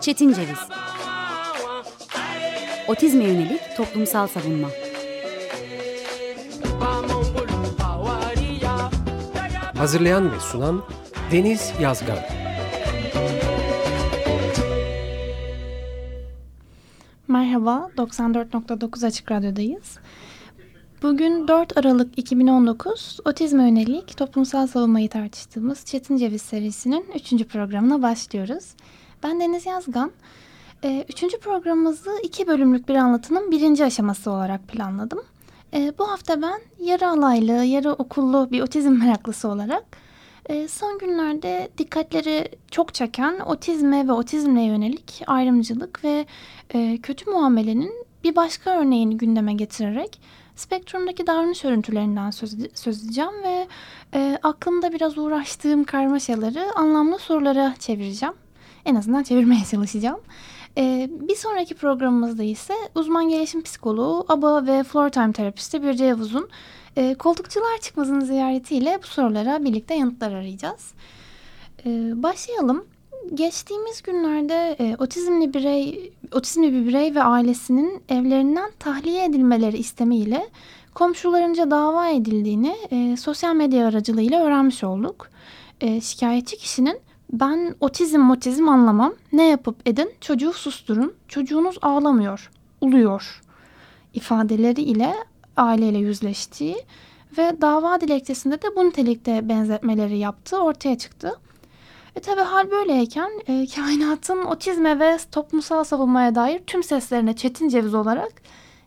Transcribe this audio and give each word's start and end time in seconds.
Çetin 0.00 0.32
Ceviz. 0.32 0.58
Otizme 2.88 3.24
yönelik 3.24 3.60
toplumsal 3.76 4.26
savunma. 4.26 4.68
Hazırlayan 9.76 10.32
ve 10.32 10.40
sunan 10.40 10.82
Deniz 11.32 11.72
Yazgan. 11.80 12.18
Merhaba, 17.28 17.90
94.9 17.96 19.06
Açık 19.06 19.30
Radyo'dayız. 19.32 19.98
Bugün 21.04 21.48
4 21.48 21.78
Aralık 21.78 22.18
2019 22.18 23.20
otizme 23.24 23.68
yönelik 23.68 24.16
toplumsal 24.16 24.66
savunmayı 24.66 25.08
tartıştığımız 25.08 25.84
Çetin 25.84 26.16
Ceviz 26.16 26.42
serisinin 26.42 27.06
3. 27.14 27.44
programına 27.44 28.02
başlıyoruz. 28.02 28.64
Ben 29.22 29.40
Deniz 29.40 29.66
Yazgan. 29.66 30.12
Ee, 30.84 31.04
üçüncü 31.08 31.40
programımızı 31.40 32.10
iki 32.22 32.46
bölümlük 32.46 32.88
bir 32.88 32.94
anlatının 32.94 33.50
birinci 33.50 33.84
aşaması 33.84 34.30
olarak 34.30 34.68
planladım. 34.68 35.22
Ee, 35.74 35.92
bu 35.98 36.10
hafta 36.10 36.42
ben 36.42 36.60
yarı 36.80 37.08
alaylı, 37.08 37.52
yarı 37.52 37.92
okullu 37.92 38.48
bir 38.50 38.60
otizm 38.60 38.92
meraklısı 38.92 39.48
olarak 39.48 39.84
e, 40.46 40.68
son 40.68 40.98
günlerde 40.98 41.68
dikkatleri 41.78 42.48
çok 42.70 42.94
çeken 42.94 43.40
otizme 43.40 44.08
ve 44.08 44.12
otizmle 44.12 44.62
yönelik 44.62 45.22
ayrımcılık 45.26 46.04
ve 46.04 46.26
e, 46.74 46.98
kötü 47.02 47.30
muamelenin 47.30 48.06
bir 48.24 48.36
başka 48.36 48.80
örneğini 48.80 49.16
gündeme 49.16 49.52
getirerek 49.52 50.20
spektrumdaki 50.56 51.26
davranış 51.26 51.64
örüntülerinden 51.64 52.30
söz, 52.30 52.56
söz 52.74 53.04
edeceğim 53.04 53.42
ve 53.42 53.68
e, 54.14 54.38
aklımda 54.42 54.92
biraz 54.92 55.18
uğraştığım 55.18 55.84
karmaşaları 55.84 56.66
anlamlı 56.76 57.18
sorulara 57.18 57.74
çevireceğim. 57.78 58.34
En 58.84 58.94
azından 58.94 59.22
çevirmeye 59.22 59.64
çalışacağım. 59.70 60.20
E, 60.78 61.10
bir 61.10 61.36
sonraki 61.36 61.74
programımızda 61.74 62.42
ise 62.42 62.74
uzman 62.94 63.28
gelişim 63.28 63.62
psikoloğu, 63.62 64.24
ABA 64.28 64.66
ve 64.66 64.84
floor 64.84 65.08
time 65.08 65.32
terapisti 65.32 65.82
Birce 65.82 66.04
Yavuz'un 66.04 66.48
e, 66.96 67.14
koltukçular 67.14 67.78
çıkmazın 67.80 68.20
ziyaretiyle 68.20 68.98
bu 69.02 69.06
sorulara 69.06 69.64
birlikte 69.64 69.94
yanıtlar 69.94 70.32
arayacağız. 70.32 70.92
E, 71.86 71.88
başlayalım. 72.22 72.84
Geçtiğimiz 73.34 74.02
günlerde 74.02 74.76
e, 74.80 74.96
otizmli 74.98 75.54
birey, 75.54 76.12
otizmli 76.32 76.72
bir 76.72 76.86
birey 76.86 77.14
ve 77.14 77.22
ailesinin 77.22 78.02
evlerinden 78.08 78.70
tahliye 78.78 79.24
edilmeleri 79.24 79.78
istemiyle 79.78 80.48
komşularınca 80.94 81.70
dava 81.70 82.08
edildiğini 82.08 82.76
e, 82.90 83.16
sosyal 83.16 83.54
medya 83.54 83.88
aracılığıyla 83.88 84.44
öğrenmiş 84.44 84.84
olduk. 84.84 85.28
E, 85.80 86.00
şikayetçi 86.00 86.58
kişinin 86.58 87.00
ben 87.32 87.74
otizm 87.80 88.20
motizm 88.20 88.68
anlamam 88.68 89.14
ne 89.32 89.48
yapıp 89.48 89.88
edin 89.88 90.10
çocuğu 90.20 90.52
susturun 90.52 91.14
çocuğunuz 91.28 91.78
ağlamıyor 91.82 92.50
uluyor 92.80 93.42
ifadeleri 94.14 94.82
ile 94.82 95.14
aileyle 95.56 95.98
yüzleştiği 95.98 96.76
ve 97.38 97.60
dava 97.60 98.00
dilekçesinde 98.00 98.62
de 98.62 98.76
bu 98.76 98.84
nitelikte 98.84 99.48
benzetmeleri 99.48 100.18
yaptığı 100.18 100.62
ortaya 100.62 100.98
çıktı. 100.98 101.32
E 102.16 102.20
tabi 102.20 102.40
hal 102.40 102.70
böyleyken 102.70 103.30
e, 103.46 103.66
kainatın 103.66 104.44
otizme 104.44 104.98
ve 104.98 105.18
toplumsal 105.32 105.84
savunmaya 105.84 106.34
dair 106.34 106.58
tüm 106.66 106.82
seslerine 106.82 107.36
çetin 107.36 107.68
ceviz 107.68 107.94
olarak 107.94 108.32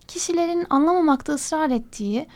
kişilerin 0.07 0.67
anlamamakta 0.69 1.33
ısrar 1.33 1.69
ettiği 1.69 2.27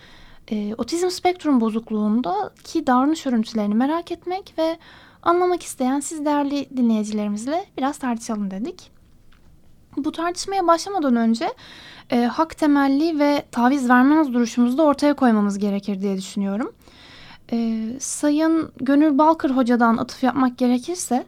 e, 0.52 0.75
otizm 0.78 1.09
spektrum 1.09 1.62
bozukluğundaki 1.62 2.88
davranış 2.88 3.25
örüntülerini 3.25 3.75
merak 3.75 4.12
etmek 4.12 4.53
ve 4.58 4.78
anlamak 5.23 5.64
isteyen 5.64 6.00
siz 6.00 6.25
değerli 6.25 6.78
dinleyicilerimizle 6.78 7.66
biraz 7.78 7.97
tartışalım 7.97 8.52
dedik. 8.52 8.92
Bu 9.97 10.12
tartışmaya 10.12 10.67
başlamadan 10.67 11.16
önce 11.16 11.53
e, 12.09 12.23
hak 12.23 12.58
temelli 12.58 13.19
ve 13.19 13.45
taviz 13.52 13.90
vermez 13.90 14.34
duruşumuzu 14.34 14.78
da 14.78 14.84
ortaya 14.84 15.13
koymamız 15.13 15.59
gerekir 15.59 16.01
diye 16.01 16.18
düşünüyorum. 16.18 16.74
E, 17.51 17.88
Sayın 18.00 18.72
Gönül 18.78 19.17
Balkır 19.17 19.50
Hoca'dan 19.50 19.97
atıf 19.97 20.23
yapmak 20.23 20.57
gerekirse 20.57 21.25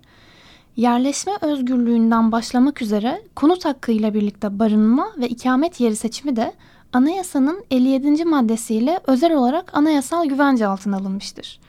yerleşme 0.75 1.33
özgürlüğünden 1.41 2.31
başlamak 2.31 2.81
üzere 2.81 3.21
konut 3.35 3.65
hakkıyla 3.65 4.13
birlikte 4.13 4.59
barınma 4.59 5.07
ve 5.17 5.27
ikamet 5.27 5.79
yeri 5.79 5.95
seçimi 5.95 6.35
de 6.35 6.53
anayasanın 6.93 7.65
57. 7.71 8.25
maddesiyle 8.25 8.99
özel 9.07 9.33
olarak 9.33 9.77
anayasal 9.77 10.25
güvence 10.25 10.67
altına 10.67 10.97
alınmıştır. 10.97 11.59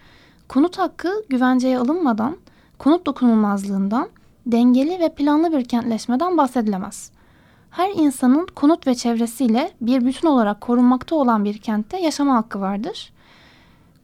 Konut 0.48 0.78
hakkı 0.78 1.24
güvenceye 1.28 1.78
alınmadan 1.78 2.36
konut 2.78 3.06
dokunulmazlığından 3.06 4.08
dengeli 4.46 5.00
ve 5.00 5.08
planlı 5.08 5.52
bir 5.52 5.64
kentleşmeden 5.64 6.36
bahsedilemez. 6.36 7.10
Her 7.70 7.90
insanın 7.90 8.46
konut 8.54 8.86
ve 8.86 8.94
çevresiyle 8.94 9.70
bir 9.80 10.06
bütün 10.06 10.28
olarak 10.28 10.60
korunmakta 10.60 11.16
olan 11.16 11.44
bir 11.44 11.58
kentte 11.58 11.98
yaşama 11.98 12.34
hakkı 12.34 12.60
vardır. 12.60 13.13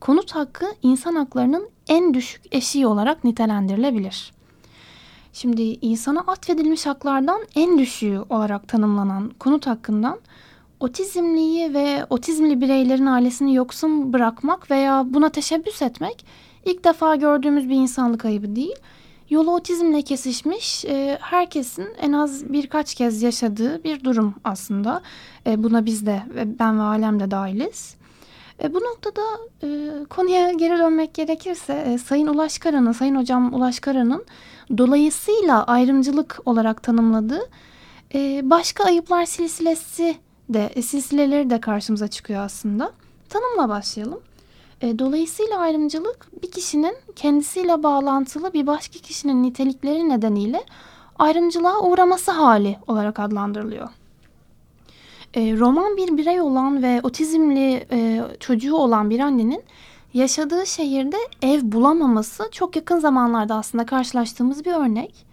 Konut 0.01 0.35
hakkı 0.35 0.67
insan 0.83 1.15
haklarının 1.15 1.69
en 1.89 2.15
düşük 2.15 2.43
eşiği 2.53 2.87
olarak 2.87 3.25
nitelendirilebilir. 3.25 4.33
Şimdi 5.33 5.63
insana 5.63 6.21
atfedilmiş 6.21 6.87
haklardan 6.87 7.41
en 7.55 7.79
düşüğü 7.79 8.19
olarak 8.31 8.69
tanımlanan 8.69 9.31
konut 9.39 9.67
hakkından 9.67 10.19
otizmliyi 10.81 11.75
ve 11.75 12.07
otizmli 12.11 12.61
bireylerin 12.61 13.07
ailesini 13.07 13.55
yoksun 13.55 14.13
bırakmak 14.13 14.71
veya 14.71 15.05
buna 15.07 15.29
teşebbüs 15.29 15.83
etmek 15.83 16.27
ilk 16.65 16.85
defa 16.85 17.17
gördüğümüz 17.17 17.69
bir 17.69 17.75
insanlık 17.75 18.25
ayıbı 18.25 18.57
değil. 18.57 18.77
Yolu 19.31 19.55
otizmle 19.55 20.03
kesişmiş 20.03 20.85
e, 20.85 21.19
herkesin 21.21 21.89
en 22.01 22.13
az 22.13 22.53
birkaç 22.53 22.95
kez 22.95 23.23
yaşadığı 23.23 23.85
bir 23.85 24.05
durum 24.05 24.35
aslında. 24.45 25.03
E, 25.47 25.63
buna 25.63 25.87
biz 25.87 26.07
de 26.07 26.23
ben 26.59 26.79
ve 26.79 26.83
alem 26.83 27.21
de 27.21 27.31
dahiliz. 27.31 28.00
E, 28.63 28.75
bu 28.75 28.81
noktada 28.81 29.23
e, 29.63 29.69
konuya 30.11 30.53
geri 30.53 30.79
dönmek 30.79 31.15
gerekirse 31.15 31.73
e, 31.73 31.99
Sayın 31.99 32.27
Ulaş 32.27 32.59
Karan'ın, 32.59 32.93
Sayın 32.93 33.17
Hocam 33.17 33.55
Ulaş 33.55 33.81
Karan'ın 33.81 34.25
dolayısıyla 34.79 35.65
ayrımcılık 35.65 36.41
olarak 36.45 36.83
tanımladığı 36.83 37.49
e, 38.15 38.51
başka 38.51 38.85
ayıplar 38.85 39.25
silsilesi 39.25 40.17
de 40.49 40.71
e, 40.75 40.83
silsileleri 40.83 41.51
de 41.51 41.61
karşımıza 41.61 42.09
çıkıyor 42.09 42.41
aslında. 42.41 42.93
Tanımla 43.29 43.69
başlayalım. 43.69 44.21
E, 44.81 44.99
dolayısıyla 44.99 45.59
ayrımcılık 45.59 46.43
bir 46.43 46.51
kişinin 46.51 46.97
kendisiyle 47.17 47.83
bağlantılı 47.83 48.53
bir 48.53 48.67
başka 48.67 48.99
kişinin 48.99 49.43
nitelikleri 49.43 50.09
nedeniyle 50.09 50.65
ayrımcılığa 51.19 51.81
uğraması 51.81 52.31
hali 52.31 52.79
olarak 52.87 53.19
adlandırılıyor. 53.21 53.89
E, 55.35 55.57
roman 55.57 55.97
bir 55.97 56.17
birey 56.17 56.41
olan 56.41 56.83
ve 56.83 57.01
otizmli 57.03 57.87
e, 57.93 58.23
çocuğu 58.41 58.75
olan 58.75 59.11
bir 59.11 59.21
annenin 59.21 59.63
yaşadığı 60.15 60.67
şehirde 60.67 61.17
ev 61.43 61.61
bulamaması 61.63 62.49
çok 62.53 62.77
yakın 62.77 62.99
zamanlarda 62.99 63.55
aslında 63.55 63.87
karşılaştığımız 63.87 64.65
bir 64.65 64.73
örnek. 64.73 65.31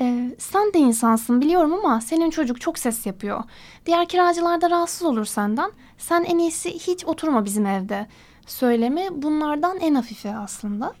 Ee, 0.00 0.34
sen 0.38 0.72
de 0.72 0.78
insansın 0.78 1.40
biliyorum 1.40 1.72
ama 1.72 2.00
senin 2.00 2.30
çocuk 2.30 2.60
çok 2.60 2.78
ses 2.78 3.06
yapıyor. 3.06 3.42
Diğer 3.86 4.08
kiracılar 4.08 4.60
da 4.60 4.70
rahatsız 4.70 5.02
olur 5.02 5.24
senden. 5.24 5.72
Sen 5.98 6.24
en 6.24 6.38
iyisi 6.38 6.70
hiç 6.70 7.04
oturma 7.04 7.44
bizim 7.44 7.66
evde. 7.66 8.06
Söylemi 8.46 9.08
bunlardan 9.12 9.78
en 9.80 9.94
hafifi 9.94 10.30
aslında. 10.30 10.92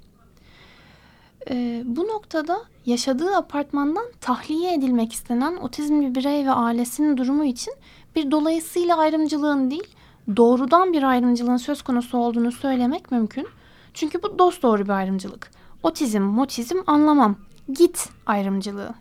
Ee, 1.50 1.82
bu 1.84 2.08
noktada 2.08 2.62
yaşadığı 2.86 3.36
apartmandan 3.36 4.06
tahliye 4.20 4.74
edilmek 4.74 5.12
istenen 5.12 5.56
otizmli 5.56 6.14
birey 6.14 6.46
ve 6.46 6.50
ailesinin 6.50 7.16
durumu 7.16 7.44
için 7.44 7.74
bir 8.16 8.30
dolayısıyla 8.30 8.96
ayrımcılığın 8.96 9.70
değil, 9.70 9.94
doğrudan 10.36 10.92
bir 10.92 11.02
ayrımcılığın 11.02 11.56
söz 11.56 11.82
konusu 11.82 12.18
olduğunu 12.18 12.52
söylemek 12.52 13.10
mümkün. 13.10 13.48
Çünkü 13.94 14.22
bu 14.22 14.38
dost 14.38 14.62
doğru 14.62 14.84
bir 14.84 14.88
ayrımcılık. 14.88 15.50
Otizm, 15.82 16.22
motizm 16.22 16.76
anlamam 16.86 17.36
git 17.72 18.08
ayrımcılığı. 18.26 18.94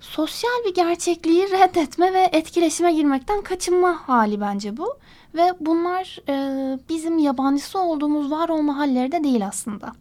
Sosyal 0.00 0.64
bir 0.66 0.74
gerçekliği 0.74 1.50
reddetme 1.50 2.12
ve 2.12 2.30
etkileşime 2.32 2.92
girmekten 2.92 3.42
kaçınma 3.42 4.08
hali 4.08 4.40
bence 4.40 4.76
bu. 4.76 4.94
Ve 5.34 5.52
bunlar 5.60 6.18
e, 6.28 6.78
bizim 6.88 7.18
yabancısı 7.18 7.78
olduğumuz 7.78 8.30
var 8.30 8.48
olma 8.48 8.76
halleri 8.76 9.12
de 9.12 9.24
değil 9.24 9.46
aslında. 9.46 9.92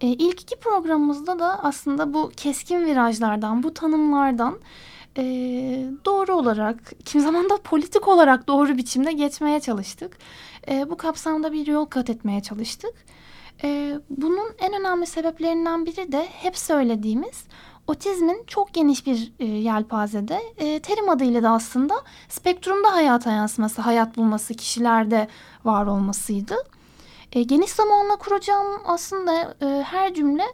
E, 0.00 0.06
ilk 0.06 0.40
iki 0.40 0.56
programımızda 0.56 1.38
da 1.38 1.64
aslında 1.64 2.14
bu 2.14 2.32
keskin 2.36 2.86
virajlardan, 2.86 3.62
bu 3.62 3.74
tanımlardan 3.74 4.58
e, 5.18 5.22
doğru 6.04 6.34
olarak, 6.34 6.92
kim 7.04 7.20
zaman 7.20 7.50
da 7.50 7.56
politik 7.56 8.08
olarak 8.08 8.48
doğru 8.48 8.76
biçimde 8.76 9.12
geçmeye 9.12 9.60
çalıştık. 9.60 10.18
E, 10.68 10.90
bu 10.90 10.96
kapsamda 10.96 11.52
bir 11.52 11.66
yol 11.66 11.84
kat 11.84 12.10
etmeye 12.10 12.42
çalıştık. 12.42 12.94
E, 13.64 13.98
bunun 14.10 14.48
en 14.58 14.72
önemli 14.80 15.06
sebeplerinden 15.06 15.86
biri 15.86 16.12
de 16.12 16.26
hep 16.30 16.58
söylediğimiz 16.58 17.44
otizmin 17.86 18.44
çok 18.46 18.74
geniş 18.74 19.06
bir 19.06 19.32
e, 19.38 19.44
yelpazede 19.44 20.40
e, 20.56 20.80
terim 20.80 21.08
adıyla 21.08 21.42
da 21.42 21.50
aslında 21.50 21.94
spektrumda 22.28 22.92
hayata 22.92 23.32
yansıması, 23.32 23.82
hayat 23.82 24.16
bulması, 24.16 24.54
kişilerde 24.54 25.28
var 25.64 25.86
olmasıydı. 25.86 26.54
E, 27.32 27.42
geniş 27.42 27.70
zamanla 27.70 28.16
kuracağım 28.16 28.82
aslında 28.84 29.54
e, 29.62 29.82
her 29.82 30.14
cümle 30.14 30.44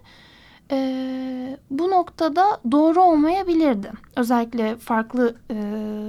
e, 0.71 1.57
bu 1.71 1.91
noktada 1.91 2.61
doğru 2.73 3.03
olmayabilirdi. 3.03 3.93
Özellikle 4.17 4.77
farklı 4.77 5.35
e, 5.51 5.55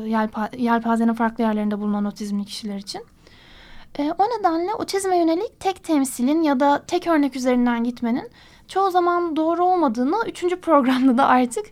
yelpa, 0.10 0.50
yelpazenin 0.58 1.14
farklı 1.14 1.44
yerlerinde 1.44 1.80
bulunan 1.80 2.06
otizmli 2.06 2.46
kişiler 2.46 2.78
için. 2.78 3.06
E, 4.00 4.12
o 4.20 4.24
nedenle 4.24 4.74
otizme 4.74 5.18
yönelik 5.18 5.60
tek 5.60 5.84
temsilin 5.84 6.42
ya 6.42 6.60
da 6.60 6.84
tek 6.88 7.08
örnek 7.08 7.36
üzerinden 7.36 7.84
gitmenin 7.84 8.30
çoğu 8.68 8.92
zaman 8.92 9.36
doğru 9.36 9.66
olmadığını 9.66 10.16
üçüncü 10.28 10.62
programda 10.62 11.18
da 11.18 11.28
artık 11.28 11.66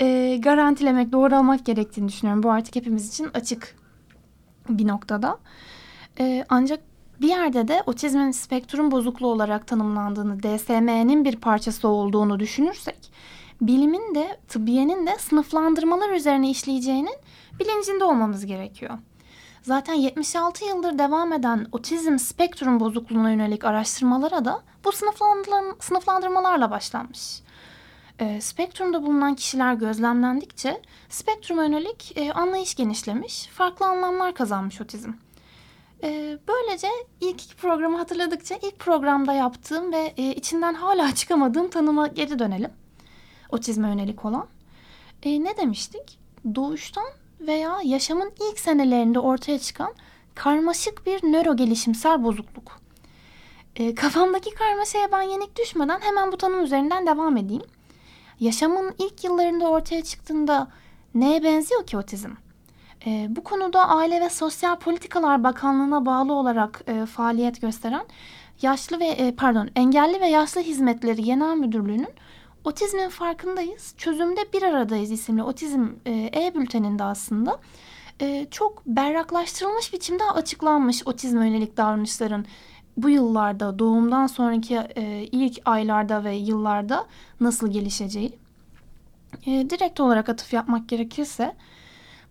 e, 0.00 0.36
garantilemek, 0.36 1.12
doğru 1.12 1.36
almak 1.36 1.66
gerektiğini 1.66 2.08
düşünüyorum. 2.08 2.42
Bu 2.42 2.50
artık 2.50 2.76
hepimiz 2.76 3.08
için 3.08 3.30
açık 3.34 3.76
bir 4.68 4.88
noktada. 4.88 5.38
E, 6.18 6.44
ancak 6.48 6.80
bir 7.20 7.28
yerde 7.28 7.68
de 7.68 7.82
otizmin 7.86 8.30
spektrum 8.30 8.90
bozukluğu 8.90 9.28
olarak 9.28 9.66
tanımlandığını, 9.66 10.42
DSM'nin 10.42 11.24
bir 11.24 11.36
parçası 11.36 11.88
olduğunu 11.88 12.40
düşünürsek, 12.40 13.12
bilimin 13.60 14.14
de 14.14 14.36
tıbbiyenin 14.48 15.06
de 15.06 15.18
sınıflandırmalar 15.18 16.10
üzerine 16.10 16.50
işleyeceğinin 16.50 17.16
bilincinde 17.60 18.04
olmamız 18.04 18.46
gerekiyor. 18.46 18.98
Zaten 19.62 19.94
76 19.94 20.64
yıldır 20.64 20.98
devam 20.98 21.32
eden 21.32 21.66
otizm 21.72 22.18
spektrum 22.18 22.80
bozukluğuna 22.80 23.30
yönelik 23.30 23.64
araştırmalara 23.64 24.44
da 24.44 24.62
bu 24.84 24.92
sınıflandırmalarla 25.80 26.70
başlanmış. 26.70 27.40
E, 28.18 28.40
spektrumda 28.40 29.02
bulunan 29.02 29.34
kişiler 29.34 29.74
gözlemlendikçe 29.74 30.82
spektruma 31.08 31.64
yönelik 31.64 32.12
e, 32.16 32.32
anlayış 32.32 32.74
genişlemiş, 32.74 33.46
farklı 33.46 33.86
anlamlar 33.86 34.34
kazanmış 34.34 34.80
otizm. 34.80 35.12
E, 36.02 36.38
böylece 36.48 36.88
ilk 37.20 37.44
iki 37.44 37.56
programı 37.56 37.96
hatırladıkça 37.96 38.54
ilk 38.54 38.78
programda 38.78 39.32
yaptığım 39.32 39.92
ve 39.92 40.14
e, 40.16 40.34
içinden 40.34 40.74
hala 40.74 41.14
çıkamadığım 41.14 41.70
tanıma 41.70 42.06
geri 42.06 42.38
dönelim. 42.38 42.70
Otizme 43.50 43.88
yönelik 43.88 44.24
olan. 44.24 44.46
E, 45.22 45.44
ne 45.44 45.56
demiştik? 45.56 46.18
Doğuştan 46.54 47.06
veya 47.40 47.78
yaşamın 47.84 48.32
ilk 48.50 48.60
senelerinde 48.60 49.18
ortaya 49.18 49.58
çıkan 49.58 49.94
karmaşık 50.34 51.06
bir 51.06 51.22
nöro 51.22 51.56
gelişimsel 51.56 52.24
bozukluk. 52.24 52.80
E, 53.76 53.94
kafamdaki 53.94 54.54
karmaşaya 54.54 55.12
ben 55.12 55.22
yenik 55.22 55.58
düşmeden 55.58 56.00
hemen 56.00 56.32
bu 56.32 56.36
tanım 56.36 56.64
üzerinden 56.64 57.06
devam 57.06 57.36
edeyim. 57.36 57.62
Yaşamın 58.40 58.94
ilk 58.98 59.24
yıllarında 59.24 59.68
ortaya 59.68 60.02
çıktığında 60.02 60.68
neye 61.14 61.42
benziyor 61.42 61.86
ki 61.86 61.98
otizm? 61.98 62.30
E, 63.06 63.26
bu 63.36 63.44
konuda 63.44 63.88
Aile 63.88 64.20
ve 64.20 64.30
Sosyal 64.30 64.76
Politikalar 64.76 65.44
Bakanlığı'na 65.44 66.06
bağlı 66.06 66.32
olarak 66.32 66.82
e, 66.86 67.06
faaliyet 67.06 67.60
gösteren 67.60 68.04
Yaşlı 68.62 69.00
ve 69.00 69.06
e, 69.06 69.34
pardon 69.34 69.68
Engelli 69.76 70.20
ve 70.20 70.26
Yaşlı 70.26 70.60
Hizmetleri 70.60 71.24
Genel 71.24 71.56
Müdürlüğü'nün 71.56 72.08
Otizmin 72.64 73.08
farkındayız, 73.08 73.94
çözümde 73.96 74.40
bir 74.52 74.62
aradayız 74.62 75.10
isimli 75.10 75.42
otizm 75.42 75.86
e, 76.06 76.30
e-bülteninde 76.34 77.04
aslında 77.04 77.58
e, 78.20 78.46
çok 78.50 78.86
berraklaştırılmış 78.86 79.92
biçimde 79.92 80.24
açıklanmış 80.24 81.06
otizme 81.06 81.48
yönelik 81.48 81.76
davranışların 81.76 82.44
bu 82.96 83.08
yıllarda 83.10 83.78
doğumdan 83.78 84.26
sonraki 84.26 84.76
e, 84.76 85.22
ilk 85.32 85.58
aylarda 85.64 86.24
ve 86.24 86.34
yıllarda 86.34 87.06
nasıl 87.40 87.70
gelişeceği. 87.70 88.38
E, 89.46 89.70
direkt 89.70 90.00
olarak 90.00 90.28
atıf 90.28 90.52
yapmak 90.52 90.88
gerekirse 90.88 91.56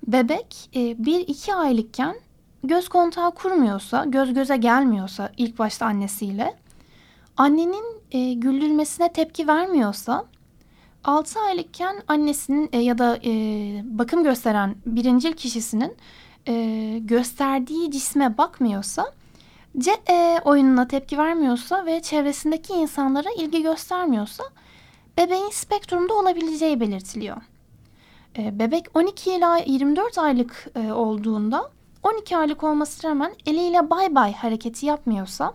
bebek 0.08 0.70
e, 0.74 0.80
1-2 0.80 1.54
aylıkken 1.54 2.16
göz 2.64 2.90
kontağı 2.90 3.32
kurmuyorsa, 3.36 4.06
göz 4.06 4.34
göze 4.34 4.58
gelmiyorsa 4.58 5.32
ilk 5.38 5.60
başta 5.60 5.86
annesiyle, 5.86 6.56
annenin 7.38 7.86
e, 8.12 8.34
güldürmesine 8.34 9.14
tepki 9.14 9.48
vermiyorsa 9.48 10.26
6 11.04 11.40
aylıkken 11.40 12.04
annesinin 12.08 12.70
e, 12.74 12.80
ya 12.80 12.98
da 12.98 13.18
e, 13.26 13.32
bakım 13.84 14.24
gösteren 14.24 14.76
birincil 14.86 15.34
kişisinin 15.34 15.98
e, 16.48 16.98
gösterdiği 17.02 17.92
cisme 17.92 18.38
bakmıyorsa 18.38 19.14
C 19.78 19.92
e, 20.10 20.40
oyununa 20.46 20.88
tepki 20.88 21.18
vermiyorsa 21.18 21.86
ve 21.86 22.02
çevresindeki 22.02 22.74
insanlara 22.74 23.30
ilgi 23.38 23.64
göstermiyorsa 23.64 24.44
bebeğin 25.18 25.50
spektrumda 25.50 26.14
olabileceği 26.14 26.80
belirtiliyor. 26.80 27.38
E, 28.40 28.60
bebek 28.60 28.86
12 28.94 29.32
ila 29.32 29.58
24 29.58 30.18
aylık 30.18 30.68
e, 30.76 30.92
olduğunda 30.92 31.70
12 32.04 32.38
aylık 32.38 32.64
olmasına 32.64 33.12
rağmen 33.12 33.32
eliyle 33.46 33.90
bay 33.90 34.16
bay 34.16 34.34
hareketi 34.34 34.86
yapmıyorsa 34.86 35.54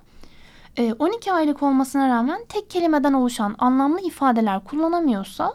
12 0.98 1.32
aylık 1.32 1.62
olmasına 1.62 2.08
rağmen 2.08 2.44
tek 2.48 2.70
kelimeden 2.70 3.12
oluşan 3.12 3.54
anlamlı 3.58 4.00
ifadeler 4.00 4.64
kullanamıyorsa 4.64 5.54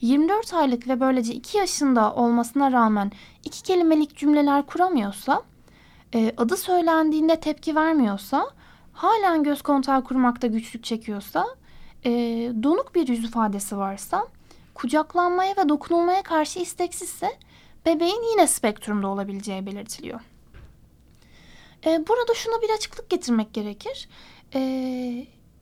24 0.00 0.54
aylık 0.54 0.88
ve 0.88 1.00
böylece 1.00 1.34
2 1.34 1.58
yaşında 1.58 2.14
olmasına 2.14 2.72
rağmen 2.72 3.12
iki 3.44 3.62
kelimelik 3.62 4.16
cümleler 4.16 4.66
kuramıyorsa 4.66 5.42
e, 6.14 6.32
adı 6.36 6.56
söylendiğinde 6.56 7.36
tepki 7.40 7.76
vermiyorsa, 7.76 8.46
halen 8.92 9.42
göz 9.42 9.62
kontağı 9.62 10.04
kurmakta 10.04 10.46
güçlük 10.46 10.84
çekiyorsa, 10.84 11.46
e, 12.04 12.10
donuk 12.62 12.94
bir 12.94 13.08
yüz 13.08 13.24
ifadesi 13.24 13.76
varsa, 13.76 14.26
kucaklanmaya 14.74 15.56
ve 15.56 15.68
dokunulmaya 15.68 16.22
karşı 16.22 16.60
isteksizse 16.60 17.38
bebeğin 17.86 18.30
yine 18.30 18.46
spektrumda 18.46 19.08
olabileceği 19.08 19.66
belirtiliyor. 19.66 20.20
E, 21.86 22.06
burada 22.08 22.34
şuna 22.34 22.62
bir 22.62 22.70
açıklık 22.70 23.10
getirmek 23.10 23.54
gerekir. 23.54 24.08
E, 24.54 24.60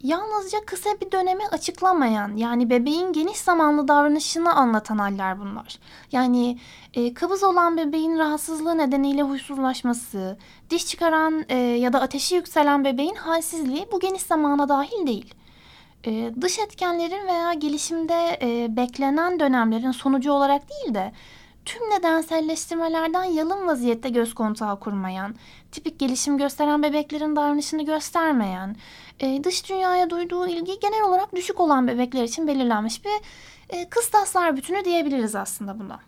yalnızca 0.02 0.64
kısa 0.66 0.90
bir 1.00 1.12
dönemi 1.12 1.46
açıklamayan 1.46 2.36
yani 2.36 2.70
bebeğin 2.70 3.12
geniş 3.12 3.38
zamanlı 3.38 3.88
davranışını 3.88 4.54
anlatan 4.54 4.98
haller 4.98 5.40
bunlar. 5.40 5.78
Yani 6.12 6.58
e, 6.94 7.14
kabız 7.14 7.42
olan 7.42 7.76
bebeğin 7.76 8.18
rahatsızlığı 8.18 8.78
nedeniyle 8.78 9.22
huysuzlaşması, 9.22 10.38
diş 10.70 10.86
çıkaran 10.86 11.44
e, 11.48 11.56
ya 11.56 11.92
da 11.92 12.00
ateşi 12.00 12.34
yükselen 12.34 12.84
bebeğin 12.84 13.14
halsizliği 13.14 13.86
bu 13.92 14.00
geniş 14.00 14.22
zamana 14.22 14.68
dahil 14.68 15.06
değil. 15.06 15.34
E, 16.06 16.32
dış 16.41 16.58
etkenlerin 16.58 17.26
veya 17.26 17.52
gelişimde 17.52 18.38
e, 18.43 18.76
beklenen 18.76 19.41
dönemlerin 19.41 19.91
sonucu 19.91 20.32
olarak 20.32 20.62
değil 20.70 20.94
de 20.94 21.12
tüm 21.64 21.91
nedenselleştirmelerden 21.91 23.25
yalın 23.25 23.67
vaziyette 23.67 24.08
göz 24.08 24.35
kontağı 24.35 24.81
kurmayan, 24.81 25.35
tipik 25.73 25.99
gelişim 25.99 26.38
gösteren 26.38 26.82
bebeklerin 26.82 27.37
davranışını 27.37 27.85
göstermeyen, 27.85 28.76
e, 29.20 29.44
dış 29.44 29.69
dünyaya 29.69 30.11
duyduğu 30.11 30.49
ilgi 30.49 30.81
genel 30.81 31.02
olarak 31.02 31.35
düşük 31.35 31.61
olan 31.61 31.88
bebekler 31.88 32.25
için 32.25 32.46
belirlenmiş 32.46 33.05
bir 33.05 33.20
e, 33.69 33.88
kıstaslar 33.88 34.56
bütünü 34.56 34.84
diyebiliriz 34.84 35.34
aslında 35.34 35.79
buna. 35.79 36.01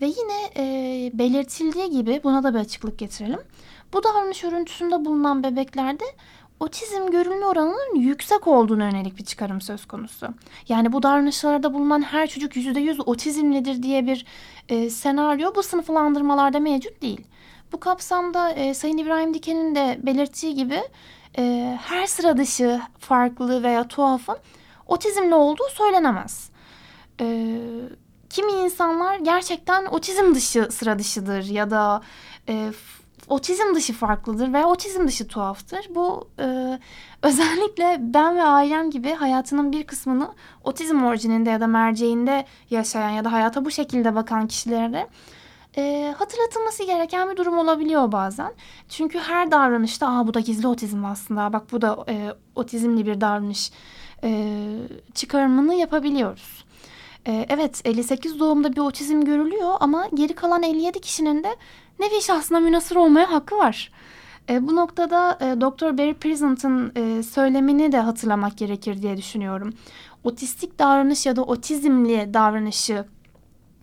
Ve 0.00 0.06
yine 0.06 0.50
e, 0.56 1.10
belirtildiği 1.18 1.90
gibi 1.90 2.20
buna 2.24 2.42
da 2.42 2.54
bir 2.54 2.58
açıklık 2.58 2.98
getirelim. 2.98 3.40
Bu 3.92 4.02
davranış 4.02 4.44
örüntüsünde 4.44 5.04
bulunan 5.04 5.42
bebeklerde 5.42 6.04
otizm 6.60 7.10
görülme 7.10 7.46
oranının 7.46 7.94
yüksek 7.94 8.46
olduğunu 8.46 8.82
yönelik 8.82 9.18
bir 9.18 9.24
çıkarım 9.24 9.60
söz 9.60 9.86
konusu. 9.86 10.28
Yani 10.68 10.92
bu 10.92 11.02
davranışlarda 11.02 11.74
bulunan 11.74 12.02
her 12.02 12.26
çocuk 12.26 12.56
%100 12.56 13.02
otizmlidir 13.02 13.82
diye 13.82 14.06
bir 14.06 14.26
e, 14.68 14.90
senaryo 14.90 15.54
bu 15.54 15.62
sınıflandırmalarda 15.62 16.60
mevcut 16.60 17.02
değil. 17.02 17.20
Bu 17.72 17.80
kapsamda 17.80 18.50
e, 18.50 18.74
Sayın 18.74 18.98
İbrahim 18.98 19.34
Diken'in 19.34 19.74
de 19.74 19.98
belirttiği 20.02 20.54
gibi 20.54 20.82
e, 21.38 21.78
her 21.82 22.06
sıra 22.06 22.36
dışı 22.36 22.80
farklı 22.98 23.62
veya 23.62 23.88
tuhafın 23.88 24.36
otizmli 24.86 25.34
olduğu 25.34 25.68
söylenemez. 25.70 26.50
E, 27.20 27.56
kimi 28.30 28.52
insanlar 28.52 29.16
gerçekten 29.18 29.86
otizm 29.86 30.34
dışı 30.34 30.68
sıra 30.70 30.98
dışıdır 30.98 31.44
ya 31.44 31.70
da 31.70 32.02
e, 32.48 32.72
otizm 33.28 33.74
dışı 33.74 33.92
farklıdır 33.92 34.52
veya 34.52 34.66
otizm 34.66 35.06
dışı 35.06 35.28
tuhaftır. 35.28 35.86
Bu 35.94 36.28
e, 36.38 36.78
özellikle 37.22 37.96
ben 38.00 38.36
ve 38.36 38.42
ailem 38.42 38.90
gibi 38.90 39.12
hayatının 39.12 39.72
bir 39.72 39.86
kısmını 39.86 40.34
otizm 40.64 41.04
orijininde 41.04 41.50
ya 41.50 41.60
da 41.60 41.66
merceğinde 41.66 42.44
yaşayan 42.70 43.10
ya 43.10 43.24
da 43.24 43.32
hayata 43.32 43.64
bu 43.64 43.70
şekilde 43.70 44.14
bakan 44.14 44.46
kişilere 44.46 45.08
e, 45.76 46.14
hatırlatılması 46.18 46.84
gereken 46.84 47.30
bir 47.30 47.36
durum 47.36 47.58
olabiliyor 47.58 48.12
bazen. 48.12 48.52
Çünkü 48.88 49.18
her 49.18 49.50
davranışta 49.50 50.08
Aa, 50.08 50.26
bu 50.26 50.34
da 50.34 50.40
gizli 50.40 50.68
otizm 50.68 51.04
aslında 51.04 51.52
bak 51.52 51.72
bu 51.72 51.82
da 51.82 52.04
e, 52.08 52.32
otizmli 52.54 53.06
bir 53.06 53.20
davranış 53.20 53.72
e, 54.24 54.50
çıkarımını 55.14 55.74
yapabiliyoruz. 55.74 56.64
E, 57.26 57.46
evet 57.48 57.82
58 57.84 58.40
doğumda 58.40 58.72
bir 58.72 58.80
otizm 58.80 59.20
görülüyor 59.20 59.74
ama 59.80 60.08
geri 60.14 60.34
kalan 60.34 60.62
57 60.62 61.00
kişinin 61.00 61.44
de 61.44 61.56
nevi 62.00 62.22
şahsına 62.22 62.60
münasır 62.60 62.96
olmaya 62.96 63.32
hakkı 63.32 63.58
var. 63.58 63.92
E, 64.48 64.68
bu 64.68 64.76
noktada 64.76 65.38
e, 65.40 65.60
Dr. 65.60 65.98
Barry 65.98 66.14
Pleasant'ın 66.14 66.92
e, 66.96 67.22
söylemini 67.22 67.92
de 67.92 67.98
hatırlamak 67.98 68.58
gerekir 68.58 69.02
diye 69.02 69.16
düşünüyorum. 69.16 69.74
Otistik 70.24 70.78
davranış 70.78 71.26
ya 71.26 71.36
da 71.36 71.42
otizmli 71.42 72.34
davranışı 72.34 73.04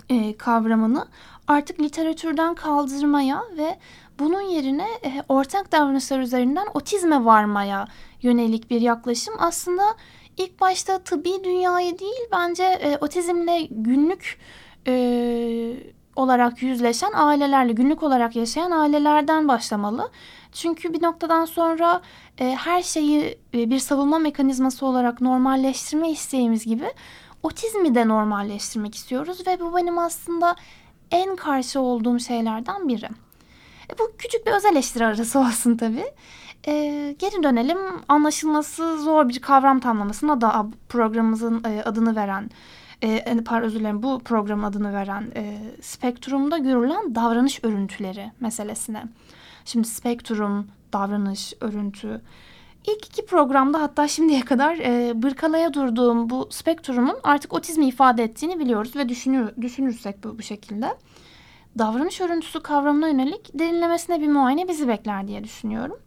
e, 0.09 0.37
kavramını 0.37 1.07
artık 1.47 1.79
literatürden 1.79 2.55
kaldırmaya 2.55 3.43
ve 3.57 3.79
bunun 4.19 4.41
yerine 4.41 4.87
e, 5.05 5.23
ortak 5.29 5.71
davranışlar 5.71 6.19
üzerinden 6.19 6.67
otizme 6.73 7.25
varmaya 7.25 7.87
yönelik 8.21 8.69
bir 8.69 8.81
yaklaşım 8.81 9.33
aslında 9.39 9.83
ilk 10.37 10.61
başta 10.61 10.99
tıbbi 10.99 11.43
dünyayı 11.43 11.99
değil 11.99 12.27
bence 12.31 12.63
e, 12.63 12.97
otizmle 12.97 13.67
günlük 13.71 14.39
e, 14.87 14.93
olarak 16.15 16.63
yüzleşen 16.63 17.11
ailelerle, 17.13 17.73
günlük 17.73 18.03
olarak 18.03 18.35
yaşayan 18.35 18.71
ailelerden 18.71 19.47
başlamalı. 19.47 20.11
Çünkü 20.51 20.93
bir 20.93 21.03
noktadan 21.03 21.45
sonra 21.45 22.01
e, 22.39 22.55
her 22.55 22.81
şeyi 22.81 23.37
e, 23.53 23.69
bir 23.69 23.79
savunma 23.79 24.19
mekanizması 24.19 24.85
olarak 24.85 25.21
normalleştirme 25.21 26.11
isteğimiz 26.11 26.65
gibi 26.65 26.85
otizmi 27.43 27.95
de 27.95 28.07
normalleştirmek 28.07 28.95
istiyoruz 28.95 29.47
ve 29.47 29.59
bu 29.59 29.75
benim 29.75 29.97
aslında 29.97 30.55
en 31.11 31.35
karşı 31.35 31.79
olduğum 31.79 32.19
şeylerden 32.19 32.87
biri. 32.87 33.05
E, 33.89 33.99
bu 33.99 34.11
küçük 34.17 34.47
bir 34.47 34.51
özel 34.51 34.71
eleştiri 34.71 35.05
arası 35.05 35.39
olsun 35.47 35.77
tabii. 35.77 36.05
E, 36.67 36.71
geri 37.19 37.43
dönelim 37.43 37.77
anlaşılması 38.07 38.97
zor 39.03 39.29
bir 39.29 39.39
kavram 39.39 39.79
tamlamasına 39.79 40.41
da 40.41 40.65
programımızın 40.89 41.63
e, 41.63 41.83
adını 41.83 42.15
veren 42.15 42.49
e, 43.03 43.43
pardon 43.45 43.65
özür 43.65 43.79
dilerim 43.79 44.03
bu 44.03 44.19
programın 44.19 44.63
adını 44.63 44.93
veren 44.93 45.31
e, 45.35 45.57
spektrumda 45.81 46.57
görülen 46.57 47.15
davranış 47.15 47.63
örüntüleri 47.63 48.31
meselesine. 48.39 49.03
Şimdi 49.65 49.87
spektrum, 49.87 50.67
davranış, 50.93 51.53
örüntü. 51.61 52.21
İlk 52.87 53.05
iki 53.05 53.25
programda 53.25 53.81
hatta 53.81 54.07
şimdiye 54.07 54.41
kadar 54.41 54.77
e, 54.77 55.23
bırkalaya 55.23 55.73
durduğum 55.73 56.29
bu 56.29 56.47
spektrumun 56.51 57.15
artık 57.23 57.53
otizmi 57.53 57.87
ifade 57.87 58.23
ettiğini 58.23 58.59
biliyoruz 58.59 58.95
ve 58.95 59.09
düşünür, 59.09 59.51
düşünürsek 59.61 60.23
bu, 60.23 60.37
bu 60.37 60.41
şekilde. 60.41 60.97
Davranış 61.77 62.21
örüntüsü 62.21 62.63
kavramına 62.63 63.07
yönelik 63.07 63.59
derinlemesine 63.59 64.21
bir 64.21 64.27
muayene 64.27 64.67
bizi 64.67 64.87
bekler 64.87 65.27
diye 65.27 65.43
düşünüyorum. 65.43 65.97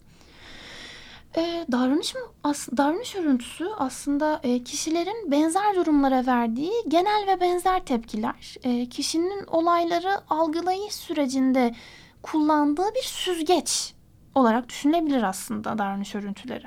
E, 1.37 1.67
davranış 1.73 2.15
mı? 2.15 2.21
As, 2.45 2.69
davranış 2.77 3.17
örüntüsü 3.17 3.69
aslında 3.79 4.41
e, 4.43 4.65
kişilerin 4.65 5.31
benzer 5.31 5.77
durumlara 5.77 6.27
verdiği 6.27 6.73
genel 6.89 7.27
ve 7.27 7.41
benzer 7.41 7.85
tepkiler. 7.85 8.57
E, 8.63 8.89
kişinin 8.89 9.47
olayları 9.47 10.21
algılayış 10.31 10.95
sürecinde 10.95 11.75
kullandığı 12.23 12.95
bir 12.95 13.03
süzgeç 13.03 13.95
olarak 14.35 14.69
düşünülebilir 14.69 15.23
aslında 15.23 15.79
davranış 15.79 16.15
örüntüleri. 16.15 16.65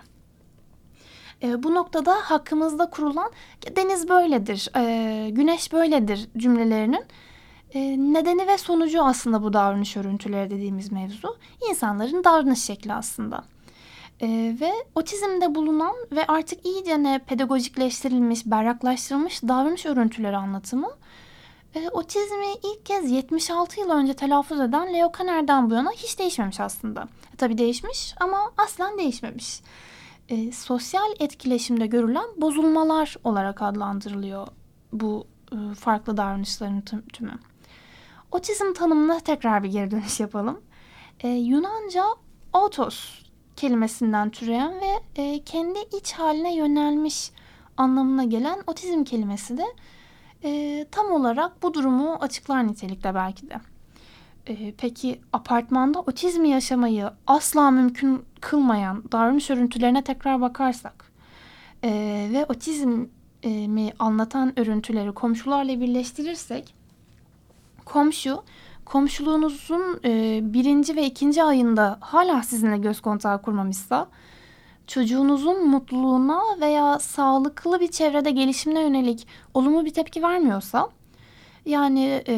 E, 1.43 1.63
bu 1.63 1.75
noktada 1.75 2.13
hakkımızda 2.13 2.89
kurulan 2.89 3.31
deniz 3.75 4.09
böyledir, 4.09 4.69
e, 4.75 5.29
güneş 5.29 5.73
böyledir 5.73 6.29
cümlelerinin 6.37 7.05
e, 7.73 7.79
nedeni 8.13 8.47
ve 8.47 8.57
sonucu 8.57 9.03
aslında 9.03 9.43
bu 9.43 9.53
davranış 9.53 9.97
örüntüleri 9.97 10.49
dediğimiz 10.49 10.91
mevzu. 10.91 11.37
İnsanların 11.69 12.23
davranış 12.23 12.63
şekli 12.63 12.93
aslında. 12.93 13.43
E, 14.21 14.27
ve 14.61 14.71
otizmde 14.95 15.55
bulunan 15.55 15.95
ve 16.11 16.27
artık 16.27 16.65
iyice 16.65 17.03
ne 17.03 17.19
pedagojikleştirilmiş, 17.19 18.45
berraklaştırılmış 18.45 19.43
davranış 19.43 19.85
örüntüleri 19.85 20.37
anlatımı 20.37 20.89
e, 21.75 21.89
otizmi 21.89 22.47
ilk 22.63 22.85
kez 22.85 23.11
76 23.11 23.79
yıl 23.79 23.89
önce 23.89 24.13
telaffuz 24.13 24.59
eden 24.59 24.93
Leo 24.93 25.11
Kanner'den 25.11 25.69
bu 25.69 25.73
yana 25.73 25.91
hiç 25.91 26.19
değişmemiş 26.19 26.59
aslında. 26.59 27.07
E, 27.33 27.35
tabii 27.37 27.57
değişmiş 27.57 28.15
ama 28.19 28.51
aslen 28.57 28.97
değişmemiş. 28.97 29.61
E, 30.29 30.51
sosyal 30.51 31.11
etkileşimde 31.19 31.87
görülen 31.87 32.27
bozulmalar 32.37 33.15
olarak 33.23 33.61
adlandırılıyor 33.61 34.47
bu 34.93 35.27
e, 35.51 35.75
farklı 35.75 36.17
davranışların 36.17 36.81
tümü. 37.13 37.39
Otizm 38.31 38.73
tanımına 38.73 39.19
tekrar 39.19 39.63
bir 39.63 39.69
geri 39.69 39.91
dönüş 39.91 40.19
yapalım. 40.19 40.61
E, 41.19 41.27
Yunanca 41.27 42.03
otos 42.53 43.28
kelimesinden 43.59 44.29
türeyen 44.29 44.73
ve 44.81 45.21
e, 45.21 45.43
kendi 45.43 45.79
iç 45.97 46.13
haline 46.13 46.55
yönelmiş 46.55 47.31
anlamına 47.77 48.23
gelen 48.23 48.59
otizm 48.67 49.03
kelimesi 49.03 49.57
de 49.57 49.65
e, 50.43 50.85
tam 50.91 51.11
olarak 51.11 51.63
bu 51.63 51.73
durumu 51.73 52.13
açıklar 52.13 52.67
nitelikte 52.67 53.15
belki 53.15 53.49
de. 53.49 53.55
E, 54.47 54.73
peki 54.77 55.21
apartmanda 55.33 55.99
otizmi 55.99 56.49
yaşamayı 56.49 57.09
asla 57.27 57.71
mümkün 57.71 58.25
kılmayan 58.41 59.03
davranış 59.11 59.49
örüntülerine 59.49 60.03
tekrar 60.03 60.41
bakarsak 60.41 61.11
e, 61.83 61.89
ve 62.33 62.45
otizmi 62.45 63.93
anlatan 63.99 64.59
örüntüleri 64.59 65.11
komşularla 65.11 65.81
birleştirirsek 65.81 66.73
komşu 67.85 68.43
komşuluğunuzun 68.89 69.99
e, 70.05 70.39
birinci 70.43 70.95
ve 70.95 71.05
ikinci 71.05 71.43
ayında 71.43 71.97
hala 72.01 72.43
sizinle 72.43 72.77
göz 72.77 73.01
kontağı 73.01 73.41
kurmamışsa 73.41 74.07
çocuğunuzun 74.87 75.67
mutluluğuna 75.67 76.41
veya 76.61 76.99
sağlıklı 76.99 77.79
bir 77.79 77.87
çevrede 77.87 78.31
gelişimine 78.31 78.81
yönelik 78.81 79.27
olumlu 79.53 79.85
bir 79.85 79.93
tepki 79.93 80.23
vermiyorsa 80.23 80.89
yani 81.65 82.23
e, 82.27 82.35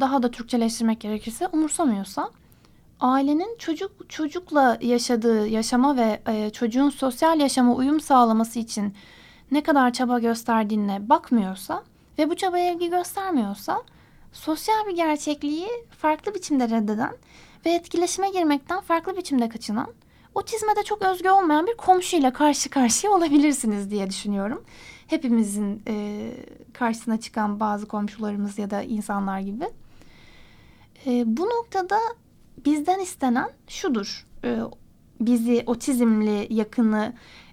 daha 0.00 0.22
da 0.22 0.30
Türkçeleştirmek 0.30 1.00
gerekirse 1.00 1.48
umursamıyorsa 1.48 2.30
ailenin 3.00 3.58
çocuk 3.58 4.10
çocukla 4.10 4.78
yaşadığı 4.80 5.46
yaşama 5.48 5.96
ve 5.96 6.22
e, 6.26 6.50
çocuğun 6.50 6.90
sosyal 6.90 7.40
yaşama 7.40 7.74
uyum 7.74 8.00
sağlaması 8.00 8.58
için 8.58 8.94
ne 9.50 9.62
kadar 9.62 9.92
çaba 9.92 10.18
gösterdiğine 10.18 11.08
bakmıyorsa 11.08 11.82
ve 12.18 12.30
bu 12.30 12.36
çabaya 12.36 12.72
ilgi 12.72 12.90
göstermiyorsa 12.90 13.82
sosyal 14.34 14.86
bir 14.86 14.96
gerçekliği 14.96 15.68
farklı 15.98 16.34
biçimde 16.34 16.68
reddeden 16.68 17.16
ve 17.66 17.70
etkileşime 17.70 18.30
girmekten 18.30 18.80
farklı 18.80 19.16
biçimde 19.16 19.48
kaçınan 19.48 19.94
otizme 20.34 20.76
de 20.76 20.82
çok 20.82 21.02
özgü 21.02 21.28
olmayan 21.28 21.66
bir 21.66 21.76
komşuyla 21.76 22.32
karşı 22.32 22.70
karşıya 22.70 23.12
olabilirsiniz 23.12 23.90
diye 23.90 24.10
düşünüyorum. 24.10 24.64
Hepimizin 25.06 25.82
e, 25.88 26.30
karşısına 26.72 27.20
çıkan 27.20 27.60
bazı 27.60 27.86
komşularımız 27.86 28.58
ya 28.58 28.70
da 28.70 28.82
insanlar 28.82 29.40
gibi. 29.40 29.64
E, 31.06 31.36
bu 31.36 31.42
noktada 31.42 31.98
bizden 32.64 33.00
istenen 33.00 33.50
şudur. 33.68 34.26
E, 34.44 34.58
bizi 35.20 35.62
otizmli 35.66 36.46
yakını 36.54 37.12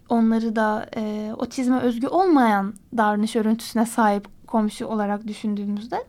onları 0.09 0.55
da 0.55 0.89
e, 0.95 1.33
otizme 1.37 1.79
özgü 1.79 2.07
olmayan 2.07 2.73
davranış 2.97 3.35
örüntüsüne 3.35 3.85
sahip 3.85 4.47
komşu 4.47 4.85
olarak 4.85 5.27
düşündüğümüzde 5.27 6.05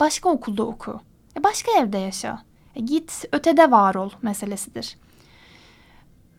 başka 0.00 0.28
okulda 0.28 0.62
oku. 0.62 1.00
E, 1.36 1.44
başka 1.44 1.72
evde 1.72 1.98
yaşa. 1.98 2.42
E, 2.76 2.80
git 2.80 3.24
ötede 3.32 3.70
var 3.70 3.94
ol 3.94 4.10
meselesidir. 4.22 4.96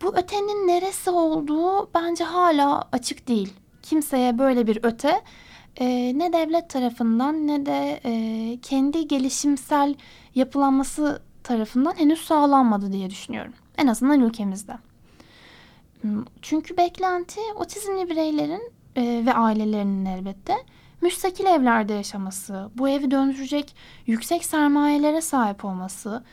Bu 0.02 0.16
ötenin 0.16 0.68
neresi 0.68 1.10
olduğu 1.10 1.90
bence 1.94 2.24
hala 2.24 2.88
açık 2.92 3.28
değil. 3.28 3.52
Kimseye 3.82 4.38
böyle 4.38 4.66
bir 4.66 4.78
öte 4.82 5.22
e, 5.76 6.18
ne 6.18 6.32
devlet 6.32 6.70
tarafından 6.70 7.46
ne 7.46 7.66
de 7.66 8.00
e, 8.04 8.58
kendi 8.62 9.08
gelişimsel 9.08 9.94
yapılanması 10.34 11.22
tarafından 11.44 11.94
henüz 11.96 12.20
sağlanmadı 12.20 12.92
diye 12.92 13.10
düşünüyorum. 13.10 13.52
En 13.78 13.86
azından 13.86 14.20
ülkemizde. 14.20 14.78
Hmm, 16.00 16.24
çünkü 16.42 16.76
beklenti 16.76 17.40
otizmli 17.56 18.10
bireylerin 18.10 18.72
e, 18.96 19.22
ve 19.26 19.34
ailelerinin 19.34 20.04
elbette 20.04 20.54
müstakil 21.02 21.46
evlerde 21.46 21.92
yaşaması, 21.92 22.70
bu 22.74 22.88
evi 22.88 23.10
döndürecek 23.10 23.76
yüksek 24.06 24.44
sermayelere 24.44 25.20
sahip 25.20 25.64
olması, 25.64 26.24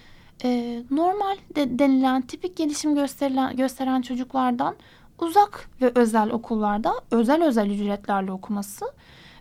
e, 0.44 0.84
normal 0.92 1.38
de, 1.56 1.80
denilen 1.80 2.22
tipik 2.22 2.58
gelişim 2.58 2.96
gösterilen, 2.96 3.56
gösteren 3.56 4.02
çocuklardan 4.02 4.76
uzak 5.20 5.70
ve 5.82 5.92
özel 5.96 6.30
okullarda 6.32 6.94
özel 7.12 7.44
özel 7.44 7.70
ücretlerle 7.70 8.32
okuması 8.32 8.86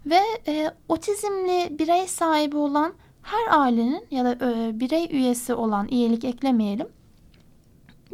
ve 0.07 0.21
e, 0.49 0.71
otizmli 0.89 1.79
birey 1.79 2.07
sahibi 2.07 2.57
olan 2.57 2.93
her 3.23 3.61
ailenin 3.61 4.07
ya 4.11 4.25
da 4.25 4.33
e, 4.33 4.81
birey 4.81 5.09
üyesi 5.11 5.55
olan 5.55 5.89
iyilik 5.89 6.25
eklemeyelim 6.25 6.89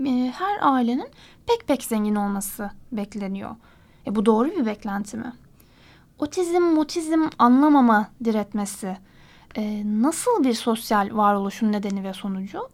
e, 0.06 0.32
her 0.36 0.58
ailenin 0.60 1.08
pek 1.46 1.66
pek 1.66 1.82
zengin 1.82 2.14
olması 2.14 2.70
bekleniyor. 2.92 3.50
E, 4.06 4.14
bu 4.14 4.26
doğru 4.26 4.50
bir 4.50 4.66
beklenti 4.66 5.16
mi? 5.16 5.32
Otizm, 6.24 6.62
motizm 6.62 7.22
anlamama 7.38 8.10
diretmesi 8.24 8.96
e, 9.56 9.82
nasıl 10.02 10.44
bir 10.44 10.54
sosyal 10.54 11.08
varoluşun 11.12 11.72
nedeni 11.72 12.04
ve 12.04 12.12
sonucu? 12.12 12.68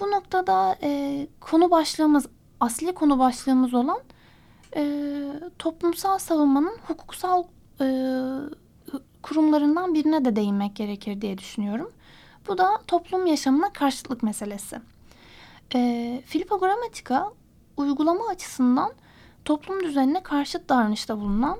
Bu 0.00 0.10
noktada 0.10 0.76
e, 0.82 1.26
konu 1.40 1.70
başlığımız, 1.70 2.26
asli 2.60 2.94
konu 2.94 3.18
başlığımız 3.18 3.74
olan 3.74 3.98
e, 4.76 4.82
toplumsal 5.58 6.18
savunmanın 6.18 6.78
hukuksal 6.88 7.44
e, 7.80 7.86
kurumlarından 9.22 9.94
birine 9.94 10.24
de 10.24 10.36
değinmek 10.36 10.76
gerekir 10.76 11.20
diye 11.20 11.38
düşünüyorum. 11.38 11.92
Bu 12.48 12.58
da 12.58 12.78
toplum 12.86 13.26
yaşamına 13.26 13.72
karşıtlık 13.72 14.22
meselesi. 14.22 14.80
E, 15.74 16.22
Filippo 16.26 16.58
Grammatica 16.58 17.26
uygulama 17.76 18.28
açısından 18.28 18.92
toplum 19.44 19.82
düzenine 19.82 20.22
karşıt 20.22 20.68
davranışta 20.68 21.20
bulunan 21.20 21.58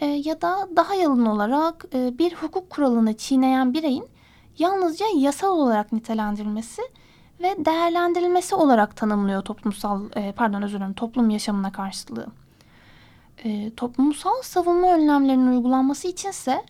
e, 0.00 0.06
ya 0.06 0.40
da 0.40 0.68
daha 0.76 0.94
yalın 0.94 1.26
olarak 1.26 1.84
e, 1.94 2.18
bir 2.18 2.34
hukuk 2.34 2.70
kuralını 2.70 3.16
çiğneyen 3.16 3.74
bireyin 3.74 4.04
yalnızca 4.58 5.06
yasal 5.16 5.58
olarak 5.58 5.92
nitelendirilmesi 5.92 6.82
ve 7.42 7.64
değerlendirilmesi 7.64 8.54
olarak 8.54 8.96
tanımlıyor 8.96 9.42
toplumsal 9.42 10.02
e, 10.16 10.32
pardon 10.32 10.62
özür 10.62 10.78
dilerim 10.78 10.92
toplum 10.92 11.30
yaşamına 11.30 11.72
karşılığı. 11.72 12.26
E, 13.44 13.70
toplumsal 13.74 14.42
savunma 14.42 14.94
önlemlerinin 14.94 15.46
uygulanması 15.46 16.08
içinse 16.08 16.64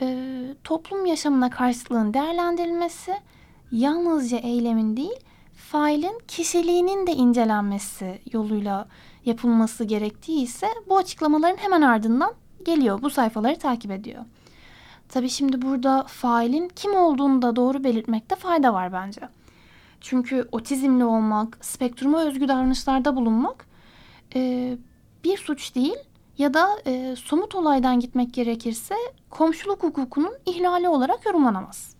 e, 0.00 0.38
toplum 0.64 1.06
yaşamına 1.06 1.50
karşıtlığın 1.50 2.14
değerlendirilmesi 2.14 3.14
yalnızca 3.72 4.38
eylemin 4.38 4.96
değil 4.96 5.20
failin 5.56 6.20
kişiliğinin 6.28 7.06
de 7.06 7.12
incelenmesi 7.12 8.18
yoluyla 8.32 8.88
yapılması 9.24 9.84
gerektiği 9.84 10.42
ise 10.42 10.68
bu 10.88 10.96
açıklamaların 10.96 11.56
hemen 11.56 11.82
ardından 11.82 12.34
geliyor. 12.64 13.02
Bu 13.02 13.10
sayfaları 13.10 13.58
takip 13.58 13.90
ediyor. 13.90 14.24
Tabi 15.08 15.28
şimdi 15.28 15.62
burada 15.62 16.04
failin 16.08 16.68
kim 16.68 16.94
olduğunu 16.94 17.42
da 17.42 17.56
doğru 17.56 17.84
belirtmekte 17.84 18.36
fayda 18.36 18.74
var 18.74 18.92
bence. 18.92 19.20
Çünkü 20.00 20.48
otizmli 20.52 21.04
olmak, 21.04 21.58
spektruma 21.60 22.24
özgü 22.24 22.48
davranışlarda 22.48 23.16
bulunmak 23.16 23.66
e, 24.34 24.72
bir 25.24 25.36
suç 25.36 25.74
değil 25.74 25.96
ya 26.38 26.54
da 26.54 26.68
e, 26.86 27.16
somut 27.16 27.54
olaydan 27.54 28.00
gitmek 28.00 28.34
gerekirse 28.34 28.94
komşuluk 29.30 29.82
hukukunun 29.82 30.32
ihlali 30.46 30.88
olarak 30.88 31.26
yorumlanamaz. 31.26 31.96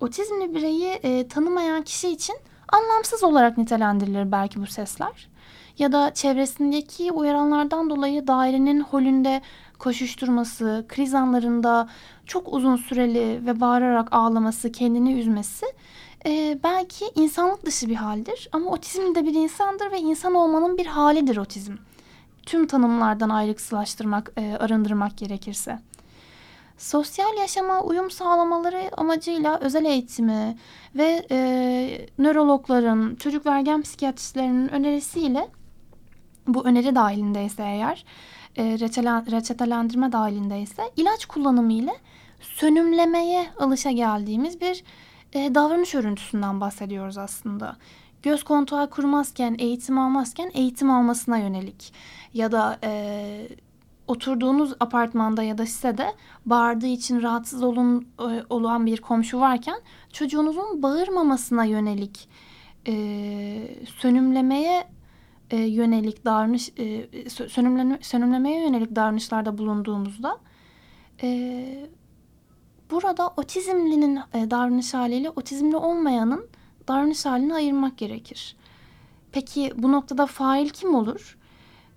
Otizmli 0.00 0.54
bireyi 0.54 0.88
e, 0.88 1.28
tanımayan 1.28 1.82
kişi 1.82 2.08
için 2.08 2.36
anlamsız 2.72 3.24
olarak 3.24 3.58
nitelendirilir 3.58 4.32
belki 4.32 4.60
bu 4.60 4.66
sesler. 4.66 5.29
Ya 5.80 5.92
da 5.92 6.14
çevresindeki 6.14 7.12
uyaranlardan 7.12 7.90
dolayı 7.90 8.26
dairenin 8.26 8.80
holünde 8.80 9.42
koşuşturması, 9.78 10.84
kriz 10.88 11.14
anlarında 11.14 11.88
çok 12.26 12.52
uzun 12.52 12.76
süreli 12.76 13.46
ve 13.46 13.60
bağırarak 13.60 14.08
ağlaması, 14.12 14.72
kendini 14.72 15.20
üzmesi 15.20 15.66
e, 16.26 16.58
belki 16.62 17.04
insanlık 17.14 17.66
dışı 17.66 17.88
bir 17.88 17.94
haldir. 17.94 18.48
Ama 18.52 18.70
otizm 18.70 19.14
de 19.14 19.24
bir 19.24 19.34
insandır 19.34 19.92
ve 19.92 19.98
insan 19.98 20.34
olmanın 20.34 20.78
bir 20.78 20.86
halidir 20.86 21.36
otizm. 21.36 21.76
Tüm 22.46 22.66
tanımlardan 22.66 23.28
ayrıksılaştırmak, 23.28 24.32
e, 24.36 24.56
arındırmak 24.56 25.18
gerekirse. 25.18 25.78
Sosyal 26.78 27.36
yaşama 27.38 27.82
uyum 27.82 28.10
sağlamaları 28.10 28.90
amacıyla 28.96 29.58
özel 29.58 29.84
eğitimi 29.84 30.56
ve 30.94 31.26
e, 31.30 32.08
nörologların, 32.18 33.14
çocuk 33.14 33.46
ve 33.46 33.50
ergen 33.50 33.82
psikiyatristlerinin 33.82 34.68
önerisiyle 34.68 35.48
bu 36.54 36.64
öneri 36.64 36.94
dahilindeyse 36.94 37.62
eğer 37.62 38.04
e, 38.56 38.64
reçetelendirme 39.32 40.12
dahilindeyse 40.12 40.82
ilaç 40.96 41.26
kullanımı 41.26 41.72
ile 41.72 41.92
sönümlemeye 42.40 43.46
alışa 43.58 43.90
geldiğimiz 43.90 44.60
bir 44.60 44.84
e, 45.32 45.54
davranış 45.54 45.94
örüntüsünden 45.94 46.60
bahsediyoruz 46.60 47.18
aslında. 47.18 47.76
Göz 48.22 48.42
kontağı 48.42 48.90
kurmazken, 48.90 49.56
eğitim 49.58 49.98
almazken 49.98 50.50
eğitim 50.54 50.90
almasına 50.90 51.38
yönelik 51.38 51.92
ya 52.34 52.52
da 52.52 52.78
e, 52.84 53.48
oturduğunuz 54.06 54.72
apartmanda 54.80 55.42
ya 55.42 55.58
da 55.58 55.66
sitede 55.66 56.14
bağırdığı 56.46 56.86
için 56.86 57.22
rahatsız 57.22 57.62
olun, 57.62 58.08
e, 58.18 58.42
olan 58.50 58.86
bir 58.86 59.00
komşu 59.00 59.40
varken 59.40 59.80
çocuğunuzun 60.12 60.82
bağırmamasına 60.82 61.64
yönelik 61.64 62.28
e, 62.86 62.94
sönümlemeye 63.98 64.84
e, 65.50 65.56
yönelik 65.56 66.24
davranış 66.24 66.72
e, 66.78 67.30
sönümleme, 67.30 67.98
sönümlemeye 68.02 68.64
yönelik 68.64 68.96
davranışlarda 68.96 69.58
bulunduğumuzda 69.58 70.38
e, 71.22 71.88
burada 72.90 73.28
otizmlinin 73.36 74.20
e, 74.34 74.50
davranış 74.50 74.94
haliyle 74.94 75.30
otizmli 75.30 75.76
olmayanın 75.76 76.46
davranış 76.88 77.26
halini 77.26 77.54
ayırmak 77.54 77.98
gerekir. 77.98 78.56
Peki 79.32 79.72
bu 79.76 79.92
noktada 79.92 80.26
fail 80.26 80.68
kim 80.68 80.94
olur? 80.94 81.38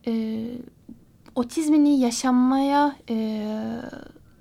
E, 0.08 0.44
otizmini 1.36 2.00
yaşamaya 2.00 2.96
e, 3.10 3.16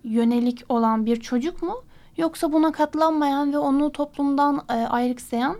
yönelik 0.05 0.65
olan 0.69 1.07
bir 1.07 1.21
çocuk 1.21 1.63
mu? 1.63 1.75
Yoksa 2.17 2.53
buna 2.53 2.73
katlanmayan 2.73 3.53
ve 3.53 3.59
onu 3.59 3.93
toplumdan 3.93 4.65
e, 4.69 4.73
ayrıksayan 4.73 5.57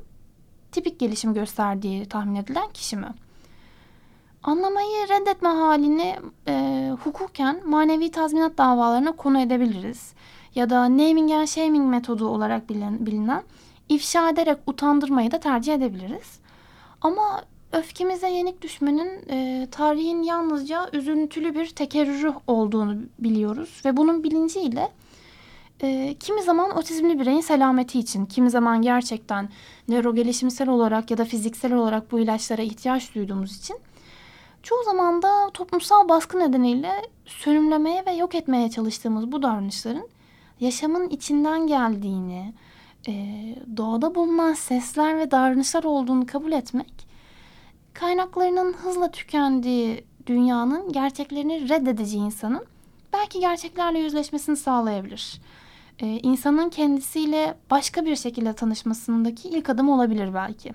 tipik 0.73 1.01
gelişim 1.01 1.35
gösterdiği 1.35 2.07
tahmin 2.07 2.35
edilen 2.35 2.71
kişi 2.75 2.97
mi? 2.97 3.09
Anlamayı 4.45 5.09
reddetme 5.09 5.49
halini 5.49 6.17
e, 6.49 6.91
hukuken 7.05 7.61
manevi 7.67 8.11
tazminat 8.11 8.59
davalarına 8.59 9.13
konu 9.13 9.41
edebiliriz. 9.41 10.13
Ya 10.55 10.71
da 10.71 10.83
naming 10.83 11.33
and 11.33 11.47
shaming 11.47 11.91
metodu 11.91 12.29
olarak 12.29 12.69
bilinen, 12.69 13.07
bilinen 13.07 13.43
ifşa 13.89 14.31
ederek 14.31 14.59
utandırmayı 14.67 15.31
da 15.31 15.41
tercih 15.41 15.75
edebiliriz. 15.75 16.39
Ama 17.01 17.45
öfkemize 17.73 18.31
yenik 18.31 18.63
düşmenin 18.63 19.29
e, 19.31 19.69
tarihin 19.71 20.23
yalnızca 20.23 20.91
üzüntülü 20.93 21.55
bir 21.55 21.67
tekerrürü 21.67 22.35
olduğunu 22.47 22.97
biliyoruz. 23.19 23.83
Ve 23.85 23.97
bunun 23.97 24.25
bilinciyle 24.25 24.89
e, 25.83 26.15
kimi 26.21 26.43
zaman 26.43 26.77
otizmli 26.79 27.21
bireyin 27.21 27.41
selameti 27.41 27.99
için, 27.99 28.27
kimi 28.27 28.51
zaman 28.51 28.83
gerçekten 28.83 29.49
nörogelişimsel 29.89 30.69
olarak 30.69 31.11
ya 31.11 31.19
da 31.19 31.25
fiziksel 31.25 31.73
olarak 31.73 32.13
bu 32.13 32.19
ilaçlara 32.19 32.63
ihtiyaç 32.63 33.15
duyduğumuz 33.15 33.57
için 33.57 33.77
Çoğu 34.63 34.85
zaman 34.85 35.23
da 35.23 35.51
toplumsal 35.55 36.09
baskı 36.09 36.39
nedeniyle 36.39 36.93
sönümlemeye 37.27 38.07
ve 38.07 38.13
yok 38.13 38.35
etmeye 38.35 38.71
çalıştığımız 38.71 39.33
bu 39.33 39.43
davranışların 39.43 40.09
yaşamın 40.61 41.09
içinden 41.09 41.67
geldiğini, 41.67 42.55
e, 43.09 43.13
doğada 43.77 44.15
bulunan 44.15 44.53
sesler 44.53 45.19
ve 45.19 45.31
davranışlar 45.31 45.85
olduğunu 45.85 46.27
kabul 46.27 46.53
etmek, 46.53 47.07
kaynaklarının 47.95 48.73
hızla 48.73 49.11
tükendiği 49.11 50.05
dünyanın 50.27 50.93
gerçeklerini 50.93 51.69
reddedeceği 51.69 52.25
insanın 52.25 52.67
belki 53.13 53.41
gerçeklerle 53.41 53.99
yüzleşmesini 53.99 54.57
sağlayabilir. 54.57 55.41
Ee, 55.99 56.07
insanın 56.07 56.71
kendisiyle 56.71 57.55
başka 57.71 58.05
bir 58.05 58.17
şekilde 58.17 58.53
tanışmasındaki 58.53 59.49
ilk 59.49 59.71
adım 59.71 59.89
olabilir 59.89 60.35
belki. 60.35 60.73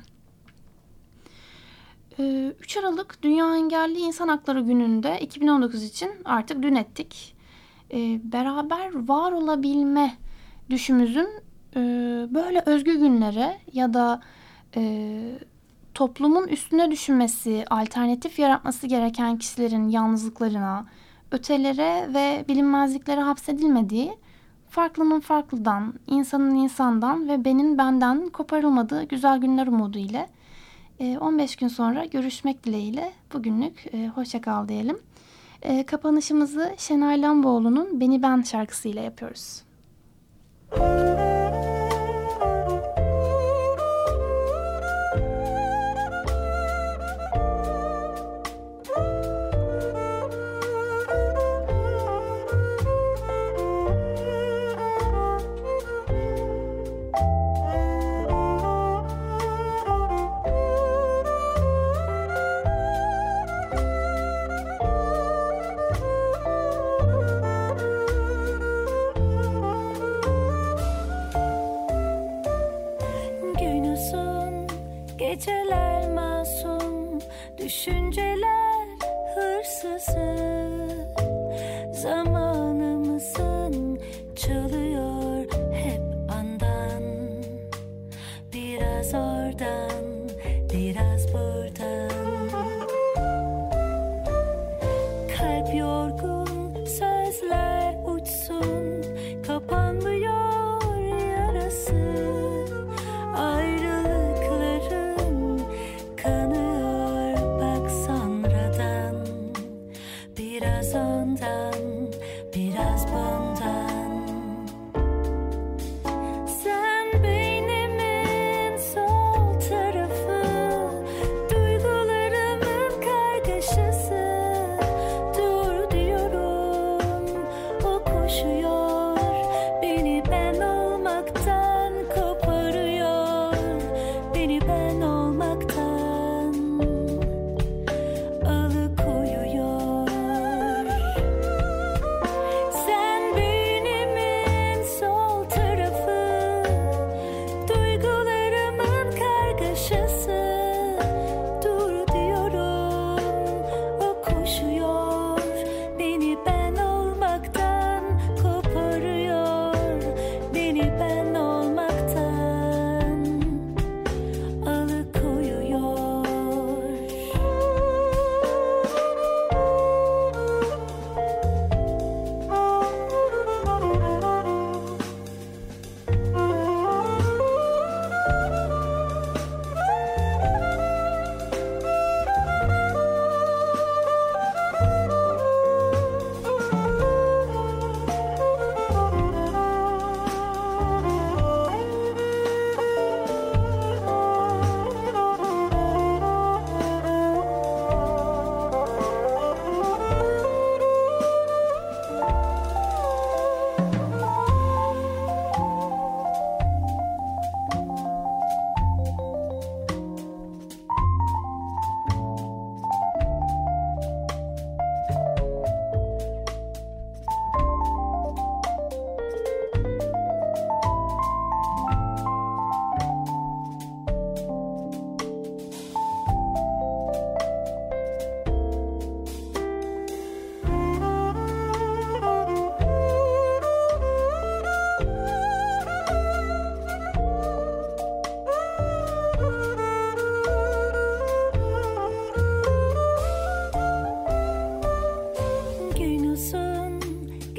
3 2.20 2.78
ee, 2.78 2.80
Aralık 2.80 3.24
Dünya 3.24 3.56
Engelli 3.56 4.00
İnsan 4.00 4.28
Hakları 4.28 4.62
Günü'nde 4.62 5.20
2019 5.20 5.84
için 5.84 6.10
artık 6.26 6.64
dün 6.64 6.76
ettik. 6.76 7.36
Ee, 7.94 8.20
beraber 8.24 9.08
var 9.08 9.32
olabilme 9.32 10.14
düşümüzün 10.70 11.28
e, 11.76 11.80
böyle 12.34 12.64
özgü 12.66 13.00
günlere 13.00 13.58
ya 13.74 13.94
da 13.94 14.22
e, 14.76 15.12
toplumun 15.94 16.48
üstüne 16.48 16.92
düşünmesi, 16.92 17.66
alternatif 17.70 18.40
yaratması 18.40 18.88
gereken 18.88 19.38
kişilerin 19.38 19.90
yalnızlıklarına, 19.90 20.86
ötelere 21.32 22.14
ve 22.14 22.46
bilinmezliklere 22.48 23.22
hapsedilmediği, 23.22 24.18
farklının 24.70 25.20
farklıdan, 25.20 25.94
insanın 26.08 26.56
insandan 26.56 27.30
ve 27.30 27.46
benin 27.46 27.78
benden 27.78 28.30
koparılmadığı 28.30 29.04
güzel 29.04 29.38
günler 29.38 29.68
umudu 29.68 29.98
ile 29.98 30.30
15 31.00 31.52
ee, 31.52 31.56
gün 31.60 31.68
sonra 31.68 32.06
görüşmek 32.06 32.64
dileğiyle 32.64 33.14
bugünlük 33.34 33.86
e, 33.94 34.08
hoşça 34.08 34.42
kal 34.42 34.68
diyelim. 34.68 35.00
E, 35.62 35.86
kapanışımızı 35.86 36.76
Şenay 36.78 37.22
Lamboğlu'nun 37.22 38.00
Beni 38.00 38.22
Ben 38.22 38.42
şarkısıyla 38.42 39.02
yapıyoruz. 39.02 39.62
Müzik 40.72 41.87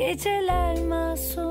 Geceler 0.08 0.80
masum. 0.88 1.47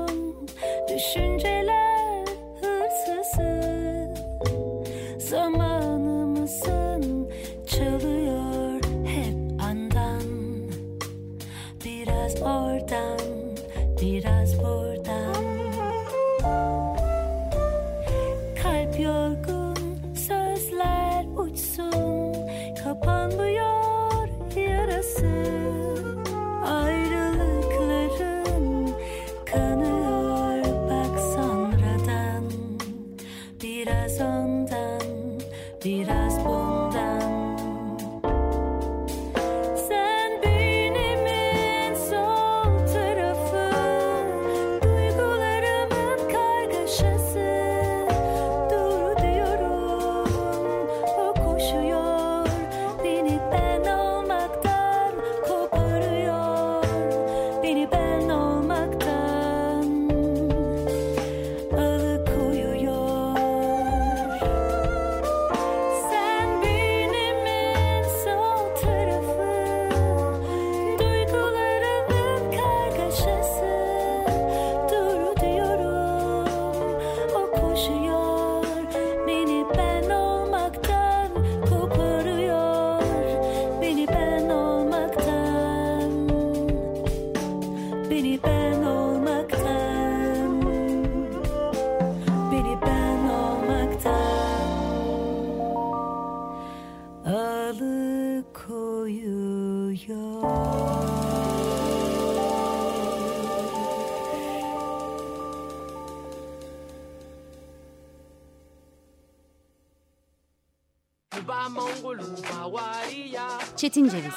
Çetin 113.88 114.08
Ceviz. 114.08 114.34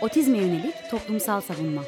Otizme 0.00 0.38
yönelik 0.38 0.74
toplumsal 0.90 1.40
savunma. 1.40 1.82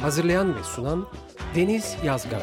Hazırlayan 0.00 0.56
ve 0.56 0.64
sunan 0.64 1.06
Deniz 1.54 1.96
Yazgan 2.04 2.42